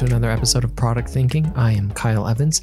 [0.00, 1.52] to another episode of Product Thinking.
[1.54, 2.62] I am Kyle Evans,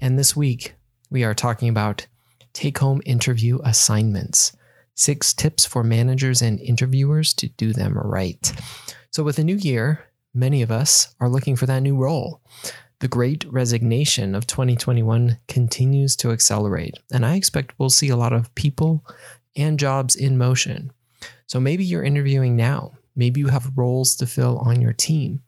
[0.00, 0.76] and this week
[1.10, 2.06] we are talking about
[2.52, 4.56] take home interview assignments
[4.94, 8.52] six tips for managers and interviewers to do them right.
[9.10, 12.40] So, with a new year, many of us are looking for that new role.
[13.00, 18.32] The great resignation of 2021 continues to accelerate, and I expect we'll see a lot
[18.32, 19.04] of people
[19.56, 20.92] and jobs in motion.
[21.48, 22.92] So, maybe you're interviewing now.
[23.16, 25.42] Maybe you have roles to fill on your team.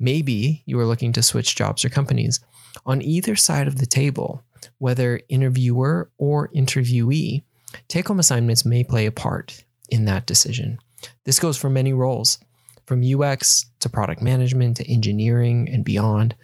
[0.00, 2.40] Maybe you are looking to switch jobs or companies.
[2.86, 4.42] On either side of the table,
[4.78, 7.42] whether interviewer or interviewee,
[7.86, 10.78] take home assignments may play a part in that decision.
[11.24, 12.38] This goes for many roles,
[12.86, 16.34] from UX to product management to engineering and beyond.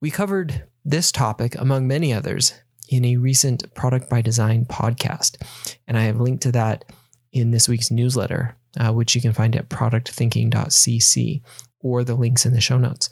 [0.00, 2.54] We covered this topic, among many others,
[2.88, 5.40] in a recent Product by Design podcast,
[5.86, 6.84] and I have linked to that
[7.32, 11.42] in this week's newsletter, uh, which you can find at productthinking.cc
[11.80, 13.08] or the links in the show notes.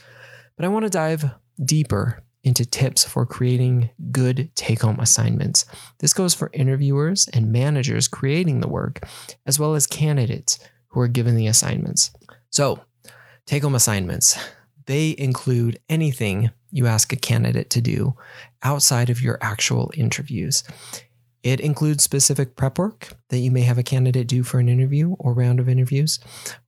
[0.57, 1.31] But I want to dive
[1.65, 5.65] deeper into tips for creating good take home assignments.
[5.99, 9.01] This goes for interviewers and managers creating the work,
[9.45, 12.11] as well as candidates who are given the assignments.
[12.51, 12.81] So,
[13.47, 14.39] take home assignments.
[14.87, 18.15] They include anything you ask a candidate to do
[18.63, 20.65] outside of your actual interviews.
[21.43, 25.15] It includes specific prep work that you may have a candidate do for an interview
[25.19, 26.19] or round of interviews,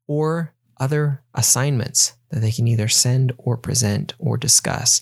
[0.06, 5.00] or other assignments that they can either send or present or discuss.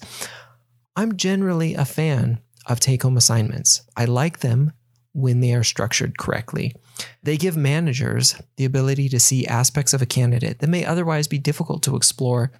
[0.96, 3.82] I'm generally a fan of take home assignments.
[3.96, 4.72] I like them
[5.12, 6.74] when they are structured correctly.
[7.22, 11.38] They give managers the ability to see aspects of a candidate that may otherwise be
[11.38, 12.52] difficult to explore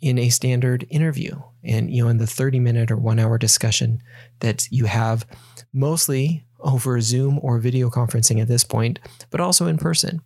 [0.00, 4.02] in a standard interview and you know in the 30 minute or 1 hour discussion
[4.40, 5.24] that you have
[5.72, 8.98] mostly over Zoom or video conferencing at this point,
[9.30, 10.20] but also in person.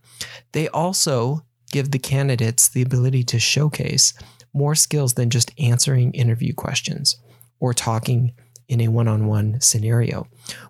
[0.53, 4.13] They also give the candidates the ability to showcase
[4.53, 7.17] more skills than just answering interview questions
[7.61, 8.33] or talking
[8.69, 10.27] in a one on one scenario,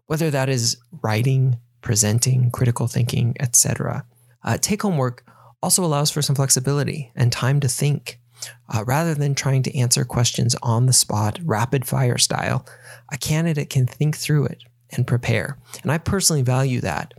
[0.06, 4.04] whether that is writing, presenting, critical thinking, etc.
[4.44, 5.24] Uh, take home work
[5.62, 8.20] also allows for some flexibility and time to think.
[8.68, 12.66] Uh, rather than trying to answer questions on the spot, rapid fire style,
[13.10, 15.58] a candidate can think through it and prepare.
[15.82, 17.14] And I personally value that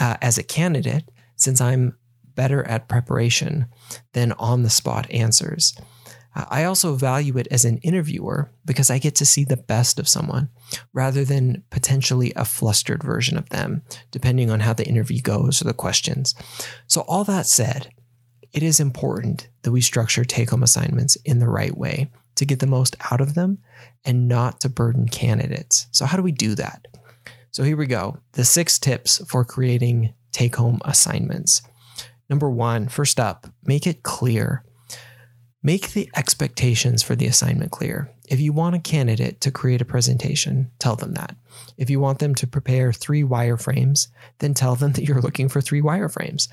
[0.00, 1.04] uh, as a candidate
[1.36, 1.96] since I'm
[2.34, 3.66] better at preparation
[4.12, 5.74] than on the spot answers.
[6.34, 10.08] I also value it as an interviewer because I get to see the best of
[10.08, 10.48] someone
[10.92, 15.64] rather than potentially a flustered version of them, depending on how the interview goes or
[15.64, 16.34] the questions.
[16.88, 17.92] So, all that said,
[18.52, 22.58] it is important that we structure take home assignments in the right way to get
[22.58, 23.58] the most out of them
[24.04, 25.86] and not to burden candidates.
[25.92, 26.86] So, how do we do that?
[27.52, 31.62] So, here we go the six tips for creating take home assignments.
[32.28, 34.64] Number one, first up, make it clear.
[35.62, 38.10] Make the expectations for the assignment clear.
[38.28, 41.36] If you want a candidate to create a presentation, tell them that.
[41.76, 44.08] If you want them to prepare three wireframes,
[44.38, 46.48] then tell them that you're looking for three wireframes.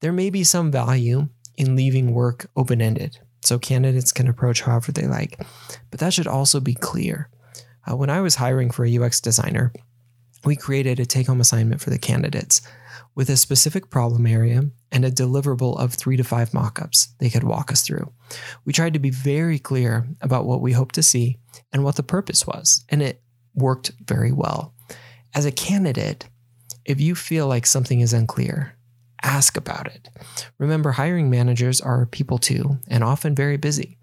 [0.00, 4.92] There may be some value in leaving work open ended, so candidates can approach however
[4.92, 5.40] they like,
[5.90, 7.28] but that should also be clear.
[7.88, 9.72] Uh, when I was hiring for a UX designer,
[10.44, 12.62] we created a take home assignment for the candidates
[13.14, 14.62] with a specific problem area
[14.92, 18.12] and a deliverable of three to five mockups they could walk us through.
[18.64, 21.38] We tried to be very clear about what we hoped to see
[21.72, 23.22] and what the purpose was, and it
[23.54, 24.74] worked very well.
[25.34, 26.28] As a candidate,
[26.84, 28.76] if you feel like something is unclear,
[29.22, 30.08] ask about it.
[30.58, 33.98] Remember, hiring managers are people too, and often very busy,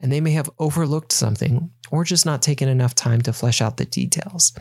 [0.00, 3.76] and they may have overlooked something or just not taken enough time to flesh out
[3.76, 4.52] the details.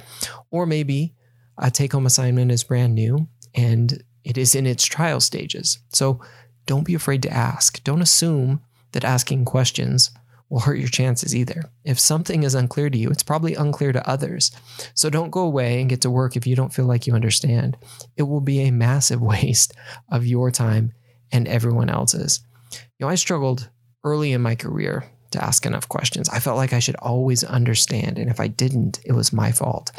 [0.49, 1.13] Or maybe
[1.57, 5.79] a take home assignment is brand new and it is in its trial stages.
[5.89, 6.21] So
[6.65, 7.83] don't be afraid to ask.
[7.83, 10.11] Don't assume that asking questions
[10.49, 11.69] will hurt your chances either.
[11.83, 14.51] If something is unclear to you, it's probably unclear to others.
[14.93, 17.77] So don't go away and get to work if you don't feel like you understand.
[18.15, 19.73] It will be a massive waste
[20.09, 20.93] of your time
[21.31, 22.41] and everyone else's.
[22.71, 23.69] You know, I struggled
[24.03, 26.29] early in my career to ask enough questions.
[26.29, 28.17] I felt like I should always understand.
[28.17, 29.91] And if I didn't, it was my fault.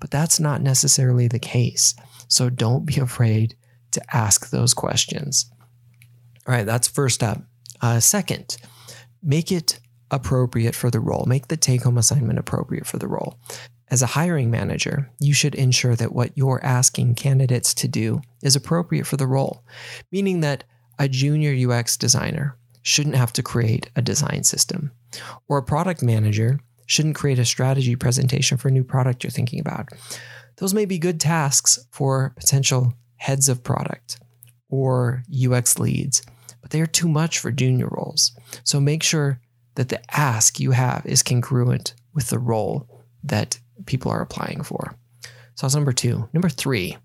[0.00, 1.94] But that's not necessarily the case.
[2.28, 3.56] So don't be afraid
[3.92, 5.50] to ask those questions.
[6.46, 7.42] All right, that's first up.
[7.80, 8.56] Uh, second,
[9.22, 9.80] make it
[10.10, 11.24] appropriate for the role.
[11.26, 13.38] Make the take home assignment appropriate for the role.
[13.88, 18.56] As a hiring manager, you should ensure that what you're asking candidates to do is
[18.56, 19.64] appropriate for the role,
[20.10, 20.64] meaning that
[20.98, 24.92] a junior UX designer shouldn't have to create a design system,
[25.48, 29.60] or a product manager shouldn't create a strategy presentation for a new product you're thinking
[29.60, 29.88] about.
[30.56, 34.18] Those may be good tasks for potential heads of product
[34.68, 36.22] or UX leads,
[36.62, 38.32] but they are too much for junior roles.
[38.64, 39.40] So make sure
[39.74, 42.88] that the ask you have is congruent with the role
[43.22, 44.96] that people are applying for.
[45.54, 46.28] So that's number two.
[46.32, 46.96] Number three,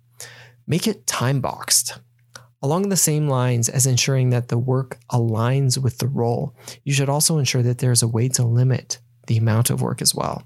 [0.68, 2.00] make it time boxed.
[2.64, 7.10] Along the same lines as ensuring that the work aligns with the role, you should
[7.10, 9.00] also ensure that there's a way to limit
[9.32, 10.44] the amount of work as well.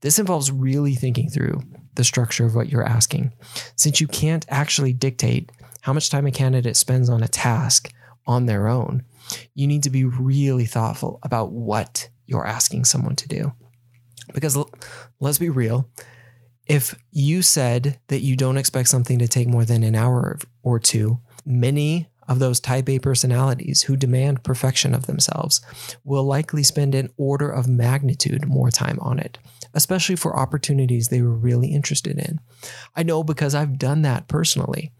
[0.00, 1.62] This involves really thinking through
[1.94, 3.32] the structure of what you're asking.
[3.76, 5.52] Since you can't actually dictate
[5.82, 7.92] how much time a candidate spends on a task
[8.26, 9.04] on their own,
[9.54, 13.52] you need to be really thoughtful about what you're asking someone to do.
[14.34, 14.58] Because
[15.20, 15.88] let's be real,
[16.66, 20.80] if you said that you don't expect something to take more than an hour or
[20.80, 25.60] two, many of those type A personalities who demand perfection of themselves
[26.04, 29.38] will likely spend an order of magnitude more time on it,
[29.74, 32.40] especially for opportunities they were really interested in.
[32.94, 34.92] I know because I've done that personally.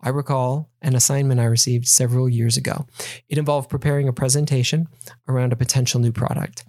[0.00, 2.86] I recall an assignment I received several years ago.
[3.28, 4.88] It involved preparing a presentation
[5.28, 6.64] around a potential new product.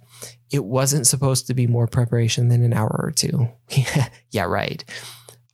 [0.50, 3.48] It wasn't supposed to be more preparation than an hour or two.
[4.30, 4.84] yeah, right.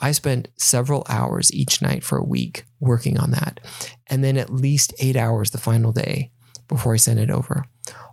[0.00, 3.61] I spent several hours each night for a week working on that,
[4.06, 6.31] and then at least eight hours the final day
[6.69, 7.64] before I sent it over.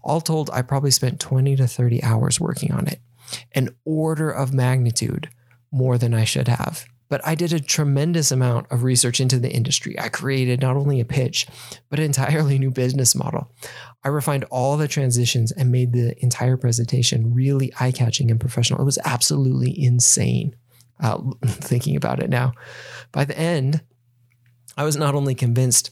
[0.04, 3.00] All told, I probably spent 20 to 30 hours working on it,
[3.54, 5.30] an order of magnitude
[5.72, 6.86] more than I should have.
[7.10, 9.98] But I did a tremendous amount of research into the industry.
[9.98, 11.48] I created not only a pitch,
[11.90, 13.50] but an entirely new business model.
[14.04, 18.81] I refined all the transitions and made the entire presentation really eye catching and professional.
[18.81, 20.54] It was absolutely insane
[21.00, 22.54] uh, thinking about it now.
[23.12, 23.82] By the end,
[24.78, 25.92] I was not only convinced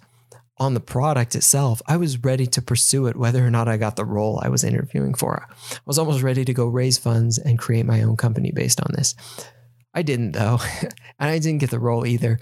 [0.57, 3.97] on the product itself, I was ready to pursue it whether or not I got
[3.97, 5.47] the role I was interviewing for.
[5.49, 8.91] I was almost ready to go raise funds and create my own company based on
[8.95, 9.15] this.
[9.93, 10.59] I didn't, though,
[11.19, 12.39] and I didn't get the role either,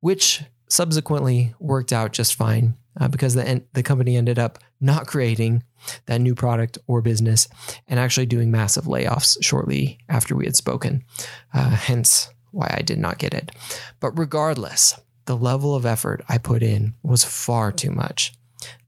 [0.00, 5.62] which subsequently worked out just fine uh, because the, the company ended up not creating
[6.06, 7.48] that new product or business
[7.88, 11.04] and actually doing massive layoffs shortly after we had spoken.
[11.52, 13.52] Uh, hence why I did not get it.
[14.00, 18.32] But regardless, the level of effort I put in was far too much.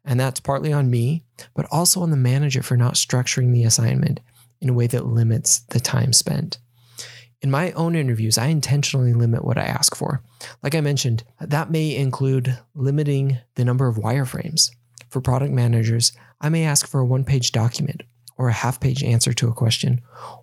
[0.05, 1.25] And that's partly on me,
[1.55, 4.21] but also on the manager for not structuring the assignment
[4.61, 6.59] in a way that limits the time spent.
[7.43, 10.23] In my own interviews, I intentionally limit what I ask for.
[10.63, 14.71] Like I mentioned, that may include limiting the number of wireframes.
[15.11, 18.05] For product managers, I may ask for a one page document
[18.39, 20.01] or a half page answer to a question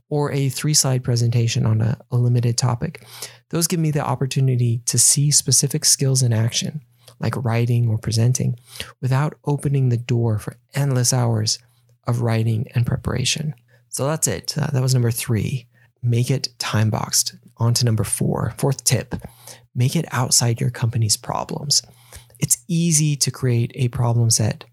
[0.09, 3.05] or a three slide presentation on a, a, limited topic.
[3.49, 6.81] Those give me the opportunity to see specific skills in action,
[7.19, 8.59] like writing or presenting,
[9.01, 11.59] without opening the door for endless hours
[12.05, 13.55] of writing and preparation.
[13.87, 14.57] So that's it.
[14.57, 15.67] Uh, that was number three
[16.01, 17.35] make it time boxed.
[17.57, 19.15] On to number four, fourth tip
[19.75, 21.81] make it outside your company's problems.
[22.39, 24.65] It's easy to create a problem set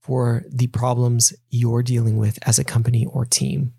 [0.00, 3.72] for the problems you're dealing with as a company or team,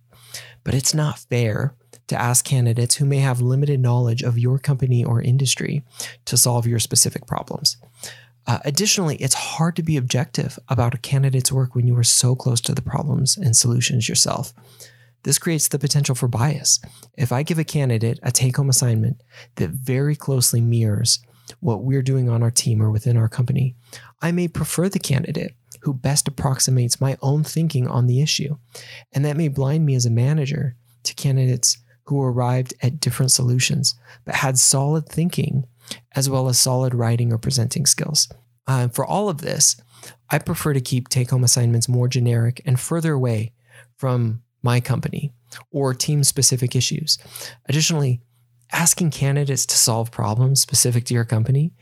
[0.64, 1.76] but it's not fair
[2.08, 5.84] to ask candidates who may have limited knowledge of your company or industry
[6.26, 7.78] to solve your specific problems.
[8.48, 12.36] Uh, additionally, it's hard to be objective about a candidate's work when you are so
[12.36, 14.54] close to the problems and solutions yourself.
[15.24, 16.80] This creates the potential for bias.
[17.18, 19.22] If I give a candidate a take home assignment
[19.56, 21.20] that very closely mirrors
[21.60, 23.76] what we're doing on our team or within our company,
[24.22, 28.58] I may prefer the candidate who best approximates my own thinking on the issue.
[29.12, 33.96] And that may blind me as a manager to candidates who arrived at different solutions,
[34.26, 35.66] but had solid thinking
[36.16, 38.30] as well as solid writing or presenting skills.
[38.68, 39.82] Uh, for all of this,
[40.30, 43.54] I prefer to keep take home assignments more generic and further away
[43.98, 45.34] from my company,
[45.72, 47.18] or team specific issues.
[47.68, 48.22] Additionally,
[48.72, 51.74] asking candidates to solve problems specific to your company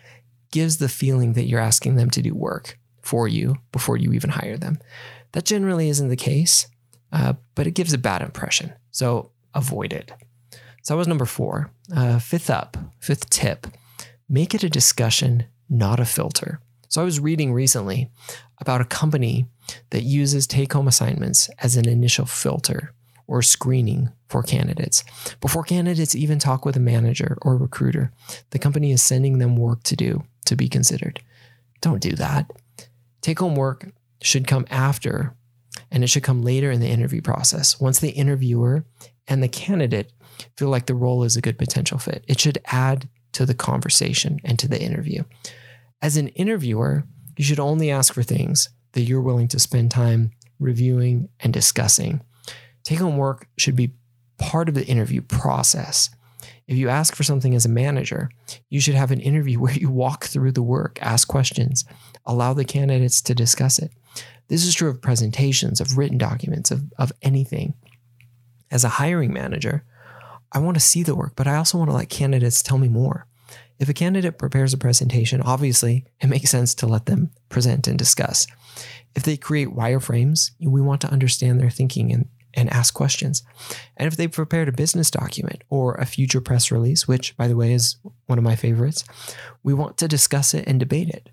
[0.52, 4.32] gives the feeling that you're asking them to do work for you before you even
[4.32, 4.80] hire them.
[5.34, 6.68] That generally isn't the case,
[7.12, 8.74] uh, but it gives a bad impression.
[8.92, 10.12] So avoid it.
[10.84, 11.72] So that was number four.
[11.96, 13.68] Uh, fifth up, fifth tip
[14.30, 16.62] make it a discussion, not a filter.
[16.88, 18.12] So I was reading recently
[18.60, 19.46] about a company
[19.92, 22.94] that uses take home assignments as an initial filter
[23.28, 25.04] or screening for candidates.
[25.40, 28.12] Before candidates even talk with a manager or recruiter,
[28.50, 31.22] the company is sending them work to do to be considered.
[31.82, 32.52] Don't do that.
[33.22, 35.36] Take home work should come after,
[35.92, 37.80] and it should come later in the interview process.
[37.80, 38.84] Once the interviewer
[39.28, 40.12] and the candidate
[40.58, 44.40] feel like the role is a good potential fit, it should add to the conversation
[44.44, 45.24] and to the interview.
[46.02, 47.06] As an interviewer,
[47.40, 52.20] you should only ask for things that you're willing to spend time reviewing and discussing.
[52.84, 53.94] Take home work should be
[54.38, 56.10] part of the interview process.
[56.68, 58.30] If you ask for something as a manager,
[58.70, 61.86] you should have an interview where you walk through the work, ask questions,
[62.26, 63.94] allow the candidates to discuss it.
[64.50, 67.74] This is true of presentations, of written documents, of, of anything.
[68.70, 69.86] As a hiring manager,
[70.52, 72.90] I want to see the work, but I also want to let candidates tell me
[72.90, 73.28] more.
[73.80, 77.98] If a candidate prepares a presentation, obviously it makes sense to let them present and
[77.98, 78.46] discuss.
[79.16, 83.42] If they create wireframes, we want to understand their thinking and, and ask questions.
[83.96, 87.56] And if they've prepared a business document or a future press release, which, by the
[87.56, 87.96] way, is
[88.26, 89.06] one of my favorites,
[89.64, 91.30] we want to discuss it and debate it.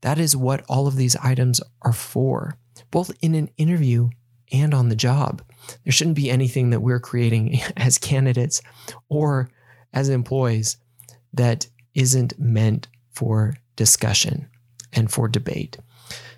[0.00, 2.56] That is what all of these items are for,
[2.90, 4.10] both in an interview
[4.52, 5.42] and on the job.
[5.84, 8.62] There shouldn't be anything that we're creating as candidates
[9.08, 9.48] or
[9.92, 10.76] as employees
[11.32, 14.48] that isn't meant for discussion
[14.92, 15.78] and for debate.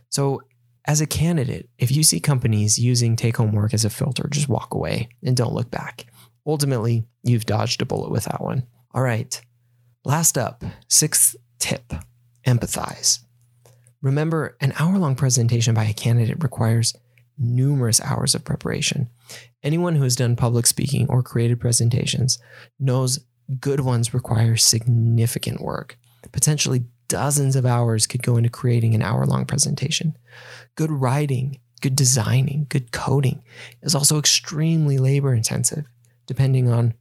[0.08, 0.42] So,
[0.86, 4.48] as a candidate, if you see companies using take home work as a filter, just
[4.48, 6.06] walk away and don't look back.
[6.46, 8.66] Ultimately, you've dodged a bullet with that one.
[8.92, 9.40] All right.
[10.04, 11.92] Last up, sixth tip
[12.46, 13.20] empathize.
[14.02, 16.94] Remember, an hour long presentation by a candidate requires
[17.38, 19.08] numerous hours of preparation.
[19.62, 22.38] Anyone who has done public speaking or created presentations
[22.78, 23.20] knows
[23.58, 25.98] good ones require significant work.
[26.32, 30.16] Potentially dozens of hours could go into creating an hour long presentation.
[30.76, 33.42] Good writing, good designing, good coding
[33.82, 35.86] is also extremely labor intensive,
[36.26, 36.94] depending on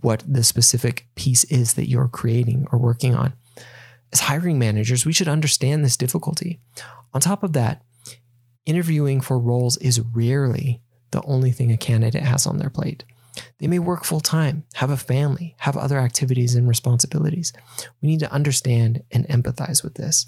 [0.00, 3.32] what the specific piece is that you're creating or working on.
[4.12, 6.60] As hiring managers, we should understand this difficulty.
[7.14, 7.82] On top of that,
[8.66, 13.04] interviewing for roles is rarely the only thing a candidate has on their plate.
[13.58, 17.52] They may work full time, have a family, have other activities and responsibilities.
[18.00, 20.26] We need to understand and empathize with this.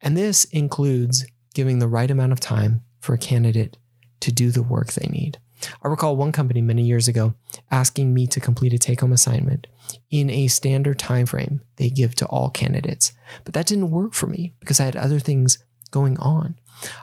[0.00, 3.76] And this includes giving the right amount of time for a candidate
[4.20, 5.38] to do the work they need.
[5.82, 7.34] I recall one company many years ago
[7.70, 9.68] asking me to complete a take-home assignment
[10.10, 13.12] in a standard time frame they give to all candidates.
[13.44, 15.58] But that didn't work for me because I had other things
[15.90, 16.58] going on.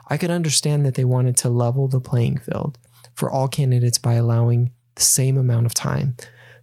[0.08, 2.78] I could understand that they wanted to level the playing field
[3.14, 6.14] for all candidates by allowing the same amount of time.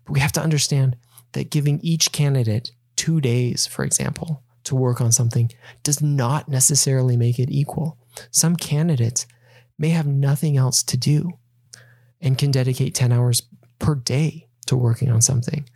[0.06, 0.96] But we have to understand
[1.34, 5.51] that giving each candidate two days, for example, to work on something
[5.84, 7.98] does not necessarily make it equal.
[8.32, 9.25] Some candidates
[9.79, 11.32] may have nothing else to do
[12.22, 13.44] and can dedicate 10 hours
[13.79, 15.67] per day to working on something.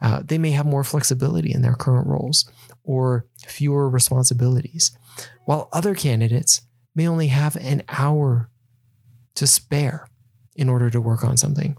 [0.00, 2.48] Uh, they may have more flexibility in their current roles
[2.84, 4.96] or fewer responsibilities,
[5.46, 6.62] while other candidates
[6.94, 8.50] may only have an hour
[9.34, 10.08] to spare
[10.54, 11.76] in order to work on something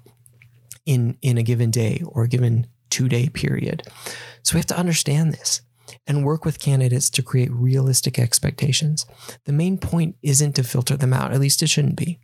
[0.86, 3.84] in, in a given day or a given two day period.
[4.44, 5.62] So we have to understand this
[6.08, 9.06] and work with candidates to create realistic expectations.
[9.46, 12.20] The main point isn't to filter them out, at least it shouldn't be,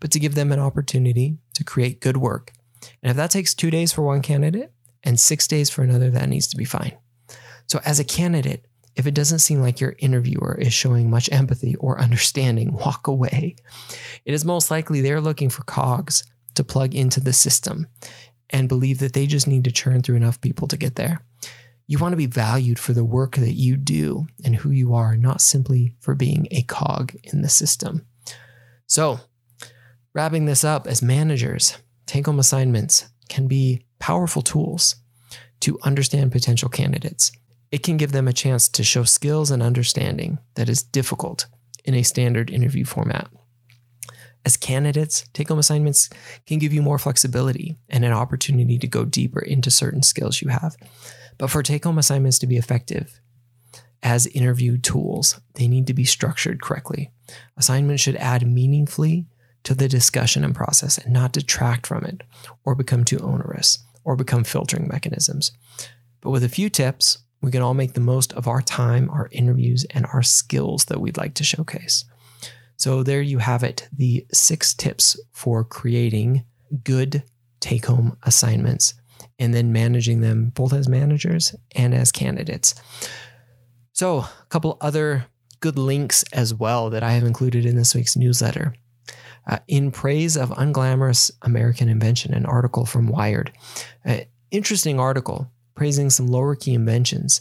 [0.00, 2.52] but to give them an opportunity to create good work.
[3.02, 6.28] And if that takes two days for one candidate and six days for another, that
[6.28, 6.96] needs to be fine.
[7.66, 8.66] So, as a candidate,
[8.96, 13.56] if it doesn't seem like your interviewer is showing much empathy or understanding, walk away.
[14.24, 17.86] It is most likely they're looking for cogs to plug into the system
[18.50, 21.20] and believe that they just need to churn through enough people to get there.
[21.86, 25.16] You want to be valued for the work that you do and who you are,
[25.16, 28.06] not simply for being a cog in the system.
[28.86, 29.20] So,
[30.14, 34.96] wrapping this up as managers, take home assignments can be powerful tools
[35.60, 37.32] to understand potential candidates.
[37.70, 41.46] It can give them a chance to show skills and understanding that is difficult
[41.84, 43.28] in a standard interview format.
[44.46, 46.10] As candidates, take home assignments
[46.46, 50.48] can give you more flexibility and an opportunity to go deeper into certain skills you
[50.48, 50.76] have.
[51.38, 53.20] But for take home assignments to be effective
[54.02, 57.10] as interview tools, they need to be structured correctly.
[57.56, 59.26] Assignments should add meaningfully
[59.64, 62.22] to the discussion and process and not detract from it
[62.64, 65.52] or become too onerous or become filtering mechanisms.
[66.20, 69.28] But with a few tips, we can all make the most of our time, our
[69.32, 72.04] interviews, and our skills that we'd like to showcase.
[72.76, 76.44] So there you have it the six tips for creating
[76.82, 77.22] good
[77.60, 78.94] take home assignments
[79.38, 82.74] and then managing them both as managers and as candidates.
[83.92, 85.26] So, a couple other
[85.60, 88.74] good links as well that I have included in this week's newsletter.
[89.46, 93.52] Uh, in praise of unglamorous American invention, an article from Wired.
[94.04, 97.40] Uh, interesting article praising some lower key inventions.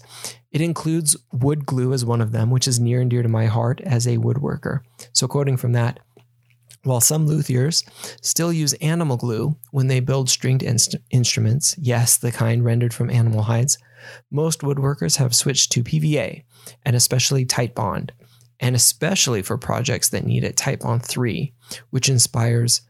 [0.51, 3.45] It includes wood glue as one of them, which is near and dear to my
[3.45, 4.81] heart as a woodworker.
[5.11, 5.99] So, quoting from that,
[6.83, 7.83] while some luthiers
[8.21, 13.09] still use animal glue when they build stringed inst- instruments, yes, the kind rendered from
[13.09, 13.77] animal hides,
[14.29, 16.43] most woodworkers have switched to PVA
[16.83, 18.11] and especially Titebond,
[18.59, 21.53] and especially for projects that need a Titebond 3,
[21.89, 22.81] which inspires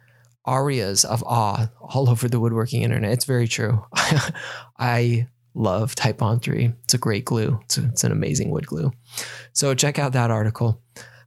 [0.45, 3.12] arias of awe all over the woodworking internet.
[3.12, 3.85] It's very true.
[4.77, 6.73] I love Titebond 3.
[6.83, 7.59] It's a great glue.
[7.65, 8.91] It's, a, it's, an amazing wood glue.
[9.53, 10.81] So check out that article.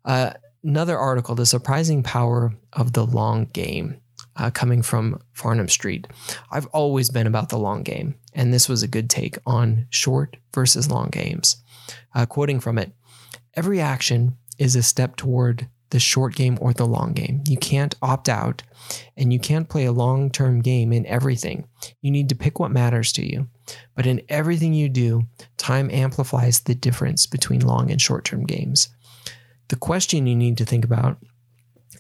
[0.04, 0.32] Uh,
[0.64, 4.00] another article, The Surprising Power of the Long Game,
[4.37, 6.06] uh, coming from Farnam Street.
[6.50, 10.37] I've always been about the long game, and this was a good take on short
[10.52, 11.62] versus long games.
[12.14, 12.92] Uh, quoting from it
[13.54, 17.43] Every action is a step toward the short game or the long game.
[17.47, 18.62] You can't opt out
[19.16, 21.69] and you can't play a long term game in everything.
[22.02, 23.49] You need to pick what matters to you.
[23.95, 25.25] But in everything you do,
[25.57, 28.88] time amplifies the difference between long and short term games.
[29.69, 31.19] The question you need to think about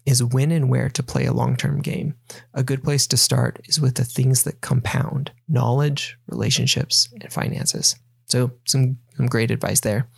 [0.04, 2.14] is when and where to play a long term game.
[2.54, 7.96] A good place to start is with the things that compound knowledge, relationships, and finances.
[8.26, 10.08] So, some, some great advice there.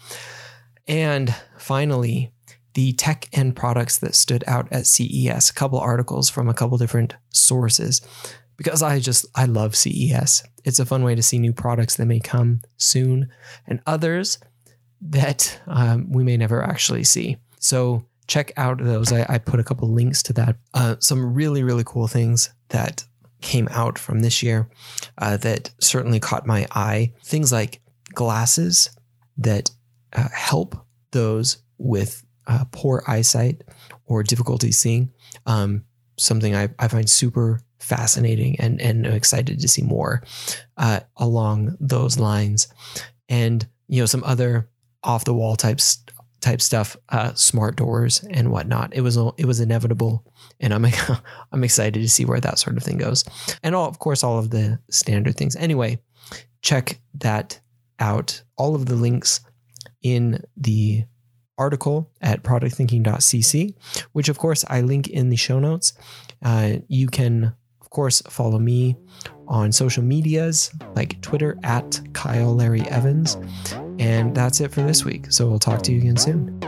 [0.86, 2.32] And finally,
[2.78, 6.78] the tech and products that stood out at CES, a couple articles from a couple
[6.78, 8.00] different sources.
[8.56, 10.44] Because I just, I love CES.
[10.62, 13.30] It's a fun way to see new products that may come soon
[13.66, 14.38] and others
[15.00, 17.38] that um, we may never actually see.
[17.58, 19.12] So check out those.
[19.12, 20.54] I, I put a couple links to that.
[20.72, 23.04] Uh, some really, really cool things that
[23.40, 24.70] came out from this year
[25.18, 27.12] uh, that certainly caught my eye.
[27.24, 27.80] Things like
[28.14, 28.90] glasses
[29.36, 29.72] that
[30.12, 30.76] uh, help
[31.10, 33.62] those with uh, poor eyesight
[34.06, 35.12] or difficulty seeing.
[35.46, 35.84] Um,
[36.16, 40.22] something I, I find super fascinating and, and excited to see more
[40.76, 42.68] uh, along those lines.
[43.28, 44.68] And, you know, some other
[45.04, 46.02] off the wall types
[46.40, 48.94] type stuff, uh, smart doors and whatnot.
[48.94, 50.24] It was it was inevitable,
[50.60, 50.86] and I'm
[51.52, 53.24] I'm excited to see where that sort of thing goes,
[53.62, 55.56] and all of course all of the standard things.
[55.56, 55.98] Anyway,
[56.62, 57.60] check that
[57.98, 58.42] out.
[58.56, 59.40] All of the links
[60.02, 61.04] in the
[61.58, 63.74] article at productthinking.cc,
[64.12, 65.92] which of course I link in the show notes.
[66.42, 68.96] Uh, you can, of course, follow me
[69.46, 73.36] on social medias like Twitter at Kyle Larry Evans.
[73.98, 75.32] And that's it for this week.
[75.32, 76.60] So we'll talk to you again soon.